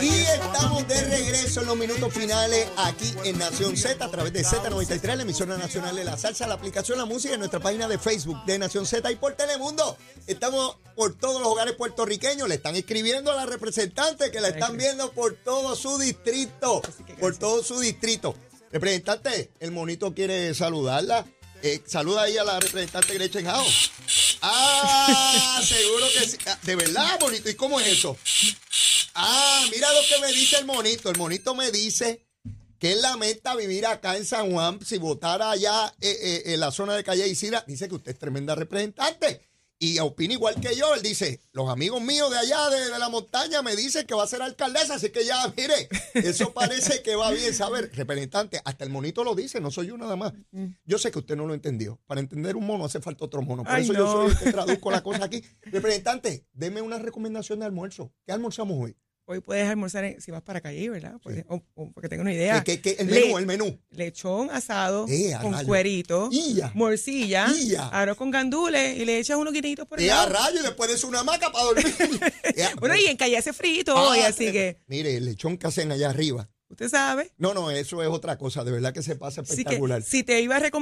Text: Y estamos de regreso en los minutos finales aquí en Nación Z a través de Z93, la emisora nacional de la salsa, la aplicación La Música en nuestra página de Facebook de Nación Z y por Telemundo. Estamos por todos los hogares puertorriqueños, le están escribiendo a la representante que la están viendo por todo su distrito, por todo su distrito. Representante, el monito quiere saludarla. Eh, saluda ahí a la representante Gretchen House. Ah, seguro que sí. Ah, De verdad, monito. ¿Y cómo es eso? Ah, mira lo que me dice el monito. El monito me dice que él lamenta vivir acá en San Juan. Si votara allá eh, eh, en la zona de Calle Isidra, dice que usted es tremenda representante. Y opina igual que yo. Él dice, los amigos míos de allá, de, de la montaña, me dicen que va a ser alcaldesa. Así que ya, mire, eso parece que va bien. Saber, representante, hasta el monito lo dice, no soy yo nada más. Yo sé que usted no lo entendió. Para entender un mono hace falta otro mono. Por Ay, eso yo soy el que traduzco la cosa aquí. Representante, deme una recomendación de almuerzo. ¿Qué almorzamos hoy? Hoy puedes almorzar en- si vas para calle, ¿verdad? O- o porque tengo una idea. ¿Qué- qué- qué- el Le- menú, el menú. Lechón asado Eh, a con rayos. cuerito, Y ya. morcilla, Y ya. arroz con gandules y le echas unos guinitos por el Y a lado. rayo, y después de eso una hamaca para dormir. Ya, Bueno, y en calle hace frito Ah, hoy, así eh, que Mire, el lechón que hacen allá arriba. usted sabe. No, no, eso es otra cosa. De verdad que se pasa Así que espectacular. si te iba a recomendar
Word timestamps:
Y 0.00 0.08
estamos 0.08 0.88
de 0.88 1.00
regreso 1.04 1.60
en 1.60 1.66
los 1.68 1.76
minutos 1.76 2.12
finales 2.12 2.66
aquí 2.76 3.14
en 3.24 3.38
Nación 3.38 3.76
Z 3.76 4.04
a 4.04 4.10
través 4.10 4.32
de 4.32 4.44
Z93, 4.44 5.14
la 5.14 5.22
emisora 5.22 5.56
nacional 5.56 5.94
de 5.94 6.04
la 6.04 6.16
salsa, 6.16 6.46
la 6.46 6.54
aplicación 6.54 6.98
La 6.98 7.04
Música 7.04 7.34
en 7.34 7.40
nuestra 7.40 7.60
página 7.60 7.86
de 7.86 7.98
Facebook 7.98 8.44
de 8.44 8.58
Nación 8.58 8.86
Z 8.86 9.08
y 9.10 9.16
por 9.16 9.34
Telemundo. 9.34 9.96
Estamos 10.26 10.78
por 10.96 11.16
todos 11.16 11.40
los 11.40 11.52
hogares 11.52 11.74
puertorriqueños, 11.74 12.48
le 12.48 12.56
están 12.56 12.74
escribiendo 12.74 13.30
a 13.30 13.36
la 13.36 13.46
representante 13.46 14.32
que 14.32 14.40
la 14.40 14.48
están 14.48 14.76
viendo 14.76 15.12
por 15.12 15.34
todo 15.34 15.76
su 15.76 15.96
distrito, 15.98 16.82
por 17.20 17.36
todo 17.36 17.62
su 17.62 17.78
distrito. 17.78 18.34
Representante, 18.72 19.52
el 19.60 19.70
monito 19.70 20.12
quiere 20.12 20.54
saludarla. 20.54 21.24
Eh, 21.62 21.82
saluda 21.86 22.22
ahí 22.22 22.36
a 22.36 22.44
la 22.44 22.60
representante 22.60 23.14
Gretchen 23.14 23.46
House. 23.46 23.90
Ah, 24.42 25.60
seguro 25.64 26.06
que 26.12 26.28
sí. 26.28 26.36
Ah, 26.46 26.58
De 26.62 26.76
verdad, 26.76 27.18
monito. 27.20 27.48
¿Y 27.48 27.54
cómo 27.54 27.80
es 27.80 27.86
eso? 27.88 28.16
Ah, 29.18 29.64
mira 29.72 29.88
lo 29.92 30.00
que 30.08 30.20
me 30.20 30.32
dice 30.32 30.58
el 30.58 30.66
monito. 30.66 31.10
El 31.10 31.16
monito 31.16 31.54
me 31.54 31.70
dice 31.70 32.26
que 32.78 32.92
él 32.92 33.00
lamenta 33.00 33.56
vivir 33.56 33.86
acá 33.86 34.16
en 34.16 34.26
San 34.26 34.52
Juan. 34.52 34.78
Si 34.84 34.98
votara 34.98 35.50
allá 35.50 35.94
eh, 36.00 36.16
eh, 36.20 36.42
en 36.52 36.60
la 36.60 36.70
zona 36.70 36.94
de 36.94 37.02
Calle 37.02 37.26
Isidra, 37.26 37.64
dice 37.66 37.88
que 37.88 37.94
usted 37.94 38.12
es 38.12 38.18
tremenda 38.18 38.54
representante. 38.54 39.40
Y 39.78 39.98
opina 39.98 40.32
igual 40.32 40.58
que 40.60 40.74
yo. 40.74 40.94
Él 40.94 41.02
dice, 41.02 41.40
los 41.52 41.68
amigos 41.68 42.00
míos 42.00 42.30
de 42.30 42.38
allá, 42.38 42.70
de, 42.70 42.90
de 42.90 42.98
la 42.98 43.08
montaña, 43.10 43.60
me 43.62 43.76
dicen 43.76 44.06
que 44.06 44.14
va 44.14 44.24
a 44.24 44.26
ser 44.26 44.40
alcaldesa. 44.40 44.94
Así 44.94 45.10
que 45.10 45.24
ya, 45.24 45.46
mire, 45.56 45.88
eso 46.14 46.52
parece 46.52 47.02
que 47.02 47.14
va 47.14 47.30
bien. 47.30 47.54
Saber, 47.54 47.90
representante, 47.94 48.60
hasta 48.64 48.84
el 48.84 48.90
monito 48.90 49.24
lo 49.24 49.34
dice, 49.34 49.60
no 49.60 49.70
soy 49.70 49.88
yo 49.88 49.98
nada 49.98 50.16
más. 50.16 50.32
Yo 50.84 50.98
sé 50.98 51.10
que 51.10 51.18
usted 51.18 51.36
no 51.36 51.46
lo 51.46 51.54
entendió. 51.54 51.98
Para 52.06 52.20
entender 52.20 52.56
un 52.56 52.66
mono 52.66 52.84
hace 52.84 53.00
falta 53.00 53.24
otro 53.24 53.42
mono. 53.42 53.64
Por 53.64 53.72
Ay, 53.72 53.84
eso 53.84 53.92
yo 53.92 54.12
soy 54.12 54.30
el 54.30 54.38
que 54.38 54.52
traduzco 54.52 54.90
la 54.90 55.02
cosa 55.02 55.24
aquí. 55.24 55.42
Representante, 55.62 56.46
deme 56.52 56.80
una 56.80 56.98
recomendación 56.98 57.60
de 57.60 57.66
almuerzo. 57.66 58.12
¿Qué 58.26 58.32
almorzamos 58.32 58.78
hoy? 58.78 58.96
Hoy 59.28 59.40
puedes 59.40 59.66
almorzar 59.68 60.04
en- 60.04 60.20
si 60.20 60.30
vas 60.30 60.40
para 60.42 60.60
calle, 60.60 60.88
¿verdad? 60.88 61.16
O- 61.48 61.60
o 61.74 61.90
porque 61.92 62.08
tengo 62.08 62.22
una 62.22 62.32
idea. 62.32 62.62
¿Qué- 62.62 62.80
qué- 62.80 62.94
qué- 62.96 63.02
el 63.02 63.08
Le- 63.10 63.22
menú, 63.22 63.38
el 63.38 63.46
menú. 63.46 63.80
Lechón 63.90 64.50
asado 64.52 65.06
Eh, 65.08 65.34
a 65.34 65.40
con 65.40 65.52
rayos. 65.52 65.66
cuerito, 65.66 66.28
Y 66.30 66.54
ya. 66.54 66.70
morcilla, 66.74 67.48
Y 67.58 67.70
ya. 67.70 67.88
arroz 67.88 68.16
con 68.16 68.30
gandules 68.30 68.96
y 68.96 69.04
le 69.04 69.18
echas 69.18 69.36
unos 69.36 69.52
guinitos 69.52 69.86
por 69.88 69.98
el 69.98 70.06
Y 70.06 70.10
a 70.10 70.14
lado. 70.14 70.28
rayo, 70.32 70.60
y 70.60 70.62
después 70.62 70.88
de 70.88 70.94
eso 70.94 71.08
una 71.08 71.20
hamaca 71.20 71.50
para 71.50 71.64
dormir. 71.64 71.84
Ya, 72.56 72.72
Bueno, 72.78 72.94
y 72.94 73.06
en 73.06 73.16
calle 73.16 73.36
hace 73.36 73.52
frito 73.52 73.96
Ah, 73.96 74.10
hoy, 74.10 74.20
así 74.20 74.46
eh, 74.46 74.52
que 74.52 74.78
Mire, 74.86 75.16
el 75.16 75.24
lechón 75.24 75.58
que 75.58 75.66
hacen 75.66 75.90
allá 75.90 76.08
arriba. 76.10 76.48
usted 76.68 76.88
sabe. 76.88 77.32
No, 77.38 77.54
no, 77.54 77.70
eso 77.70 78.02
es 78.02 78.08
otra 78.08 78.36
cosa. 78.38 78.62
De 78.64 78.70
verdad 78.70 78.92
que 78.92 79.02
se 79.02 79.14
pasa 79.16 79.40
Así 79.40 79.54
que 79.56 79.60
espectacular. 79.62 80.02
si 80.02 80.22
te 80.22 80.40
iba 80.40 80.56
a 80.56 80.58
recomendar 80.60 80.76